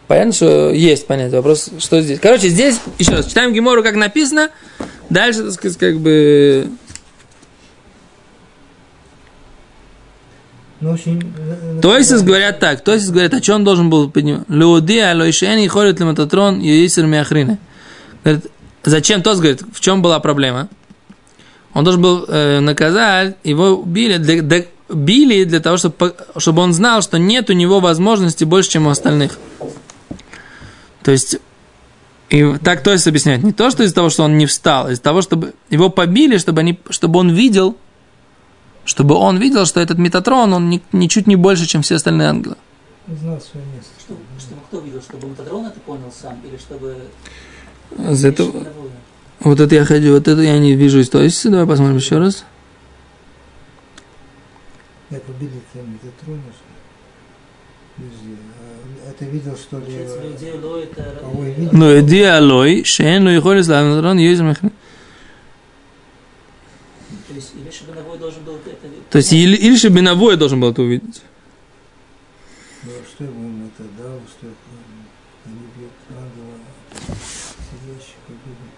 [0.08, 1.38] Понятно, что есть понятие.
[1.38, 2.20] Вопрос, что здесь.
[2.20, 4.50] Короче, здесь, еще раз, читаем Гемору, как написано.
[5.10, 6.70] Дальше, так сказать, как бы...
[10.82, 11.20] Ну, очень...
[11.38, 14.44] э, э, То есть говорят так, то есть говорят, а что он должен был поднимать?
[14.50, 17.58] Люди, алойшени, ходит ли мататрон, юисер миахрины.
[18.24, 18.46] Говорит,
[18.84, 19.24] зачем?
[19.24, 20.68] Тот говорит, в чем была проблема?
[21.74, 26.74] Он должен был э, наказать, его убили, для, для- били для того, чтобы, чтобы он
[26.74, 29.40] знал, что нет у него возможности больше, чем у остальных.
[31.06, 31.38] То есть,
[32.30, 34.92] и так то есть объясняет, не то, что из-за того, что он не встал, а
[34.92, 37.78] из-за того, чтобы его побили, чтобы, они, чтобы он видел,
[38.86, 42.56] чтобы он видел, что этот Метатрон, он ни- ничуть не больше, чем все остальные ангелы.
[43.06, 43.92] Знал свое место.
[44.00, 46.98] Чтобы, чтобы кто видел, чтобы Метатрон это понял сам, или чтобы...
[48.00, 48.92] Лишь мировое?
[49.42, 51.50] вот это я хочу, вот это я не вижу из точности.
[51.50, 52.46] Давай посмотрим еще раз.
[55.12, 56.42] Я победил там Метатрона.
[57.96, 58.45] Подожди, а
[59.16, 59.86] это видел, что ли?
[59.90, 60.86] Э,
[61.22, 61.70] кого я видел?
[61.72, 64.72] Ну, иди алой, шен, ну и холис, ла, Метатрон, юзер махрин.
[67.28, 68.70] То есть, или Шабиновой должен был это...
[69.10, 71.22] То есть, или, Беновой должен был это увидеть.
[72.84, 74.54] Ну, что ему это дал, что м,
[75.46, 76.60] они бьют ангела,
[77.04, 78.70] сидящих победу.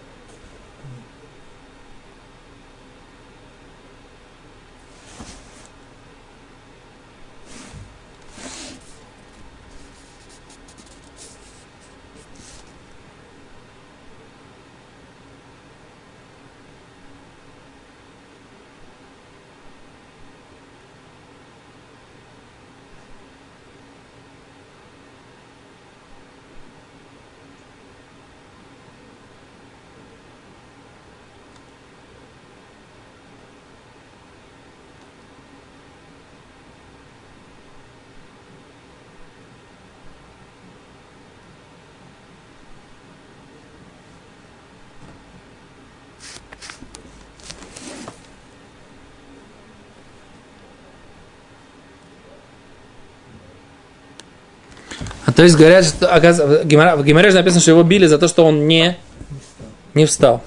[55.27, 58.66] А то есть говорят, что в же написано, что его били за то, что он
[58.66, 59.68] не, Не стал.
[59.94, 60.42] не встал.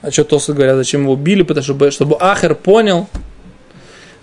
[0.00, 3.06] А что Тосы говорят, зачем его били, потому что чтобы Ахер понял.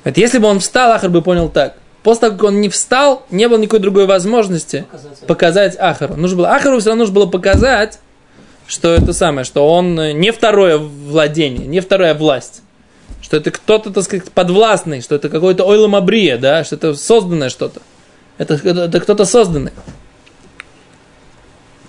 [0.04, 1.76] Это если бы он встал, Ахер бы понял так.
[2.02, 5.28] После того, как он не встал, не было никакой другой возможности Показать.
[5.28, 6.16] показать Ахару.
[6.16, 8.00] Нужно было, Ахару все равно нужно было показать,
[8.66, 12.64] что это самое, что он э, не второе владение, не вторая власть.
[13.22, 17.50] Что это кто-то, так сказать, подвластный, что это какой-то ойлом абрия, да, что это созданное
[17.50, 17.84] что-то.
[18.40, 19.74] Это, это, это кто-то созданный.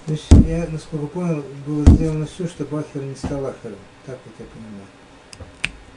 [0.09, 3.77] То есть я, насколько понял, было сделано все, чтобы Ахер не стал Ахером.
[4.07, 4.87] Так вот я понимаю.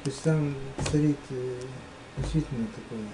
[0.03, 0.53] То есть там
[0.91, 1.61] царит э,
[2.17, 3.05] действительно такое,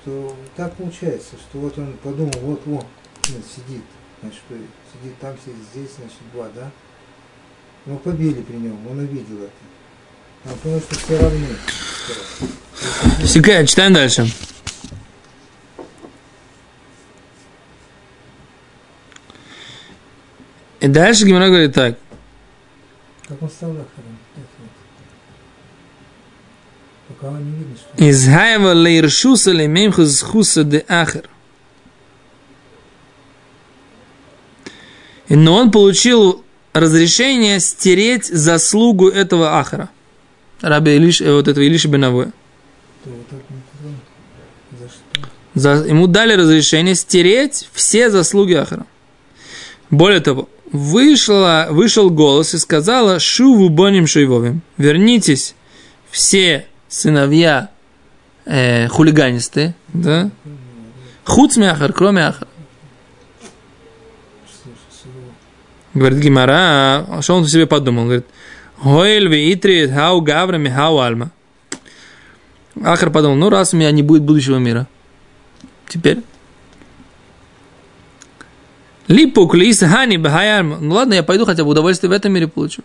[0.00, 2.82] что так получается, что вот он подумал, вот он
[3.54, 3.82] сидит,
[4.22, 6.70] значит, что сидит там, сидит здесь, значит, два, да?
[7.84, 10.50] Его побили при нем, он увидел это.
[10.50, 11.48] Он понял, что все равны.
[13.26, 14.26] Секрет, читаем дальше.
[20.88, 21.98] Дальше Гимара говорит так.
[27.96, 31.28] Из хайва лейршуса леймемхус хуса де ахер.
[35.28, 39.88] И- Но он получил разрешение стереть заслугу этого ахара.
[40.60, 42.34] Раби Илиш, э, вот этого Илиша не тронут.
[45.54, 48.86] За ему дали разрешение стереть все заслуги Ахара.
[49.90, 54.62] Более того, вышла, вышел голос и сказала Шуву Боним Шуйвовим.
[54.78, 55.54] Вернитесь
[56.10, 57.70] все сыновья
[58.44, 60.30] э, хулиганистые, да?
[61.24, 62.32] Хуцми Ахар, кроме
[65.02, 65.34] сурово.
[65.94, 68.04] Говорит Гимара, а что он себе подумал?
[68.04, 68.26] Говорит,
[68.82, 71.30] Гоэль виитри хау гаврами хау альма.
[72.82, 74.88] Ахар подумал, ну раз у меня не будет будущего мира.
[75.86, 76.22] Теперь.
[79.08, 80.78] Липук лис хани бахай альма.
[80.80, 82.82] Ну ладно, я пойду хотя бы удовольствие в этом мире получу.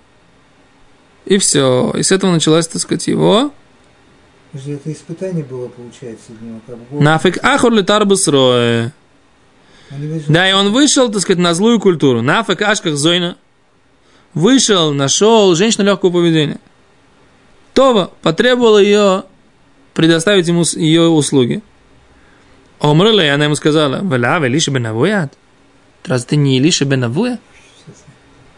[1.25, 1.91] И все.
[1.95, 3.51] И с этого началась, так сказать, его.
[4.51, 7.01] Подожди, это испытание было, получается, для него, как Бог.
[7.01, 7.73] Нафиг ахур.
[9.89, 12.21] Они вышли- Да, и он вышел, так сказать, на злую культуру.
[12.21, 13.35] Нафиг ашках зойна.
[14.33, 16.59] Вышел, нашел женщину легкого поведения.
[17.73, 19.23] Това потребовала ее
[19.93, 21.61] предоставить ему ее услуги.
[22.79, 25.29] Омрла, и она ему сказала, «Вела, Илиша бен Авуя?
[26.07, 27.39] Разве ты не Илиша бен Авуя?»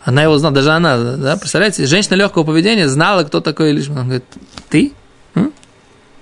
[0.03, 3.91] Она его знала, даже она, да, представляете, женщина легкого поведения знала, кто такой Илиша.
[3.91, 4.23] Он говорит,
[4.69, 4.93] ты?
[5.35, 5.51] М?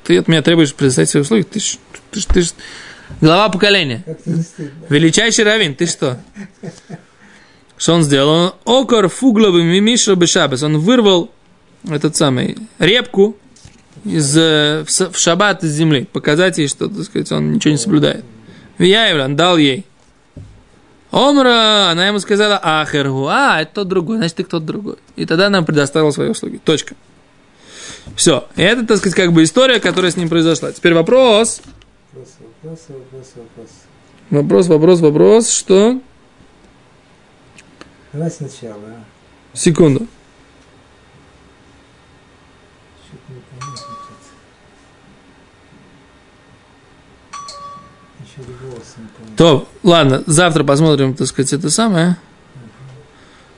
[0.03, 1.43] Ты от меня требуешь предоставить свои услуги?
[1.43, 1.77] Ты ж,
[2.11, 2.51] ты ж, ты ж
[3.21, 4.03] глава поколения.
[4.89, 6.19] Величайший раввин, ты что?
[7.77, 8.55] Что он сделал?
[8.65, 10.63] Он окор фугловый мимишра бешабес.
[10.63, 11.31] Он вырвал
[11.87, 13.37] этот самый репку
[14.03, 16.07] из, э, в шаббат из земли.
[16.11, 18.25] Показать ей, что, так сказать, он ничего не соблюдает.
[18.79, 19.85] Вияевлан дал ей.
[21.11, 24.97] Омра, она ему сказала, ахергу, а, это тот другой, значит, ты кто-то другой.
[25.15, 26.59] И тогда нам предоставил свои услуги.
[26.63, 26.95] Точка.
[28.15, 28.47] Все.
[28.55, 30.71] И это, так сказать, как бы история, которая с ним произошла.
[30.71, 31.61] Теперь вопрос.
[32.13, 33.69] Вопрос, вопрос, вопрос, вопрос.
[34.29, 36.01] Вопрос, вопрос, вопрос, что?
[38.11, 39.57] Давай сначала, а?
[39.57, 40.07] Секунду.
[48.19, 48.95] Еще голос.
[49.37, 52.17] То, ладно, завтра посмотрим, так сказать, это самое.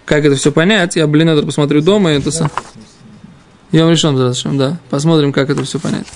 [0.05, 0.97] Как это все понять.
[0.97, 2.11] Я, блин, это посмотрю дома.
[2.11, 2.51] и Это сам.
[3.71, 4.77] Я вам решен, да.
[4.89, 6.07] Посмотрим, как это все понять.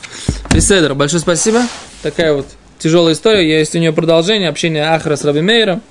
[0.54, 1.62] Беседер, большое спасибо.
[2.02, 2.48] Такая вот
[2.78, 3.48] тяжелая история.
[3.48, 5.82] Есть у нее продолжение общения Ахра с Раби Мейером.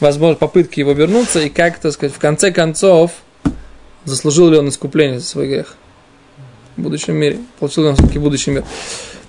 [0.00, 1.40] Возможно, попытки его вернуться.
[1.40, 3.12] И как, так сказать, в конце концов,
[4.06, 5.76] заслужил ли он искупление за свой грех
[6.76, 7.38] в будущем мире.
[7.60, 8.64] Получил ли он все-таки будущий мир.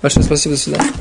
[0.02, 0.91] Большое спасибо, до свидания.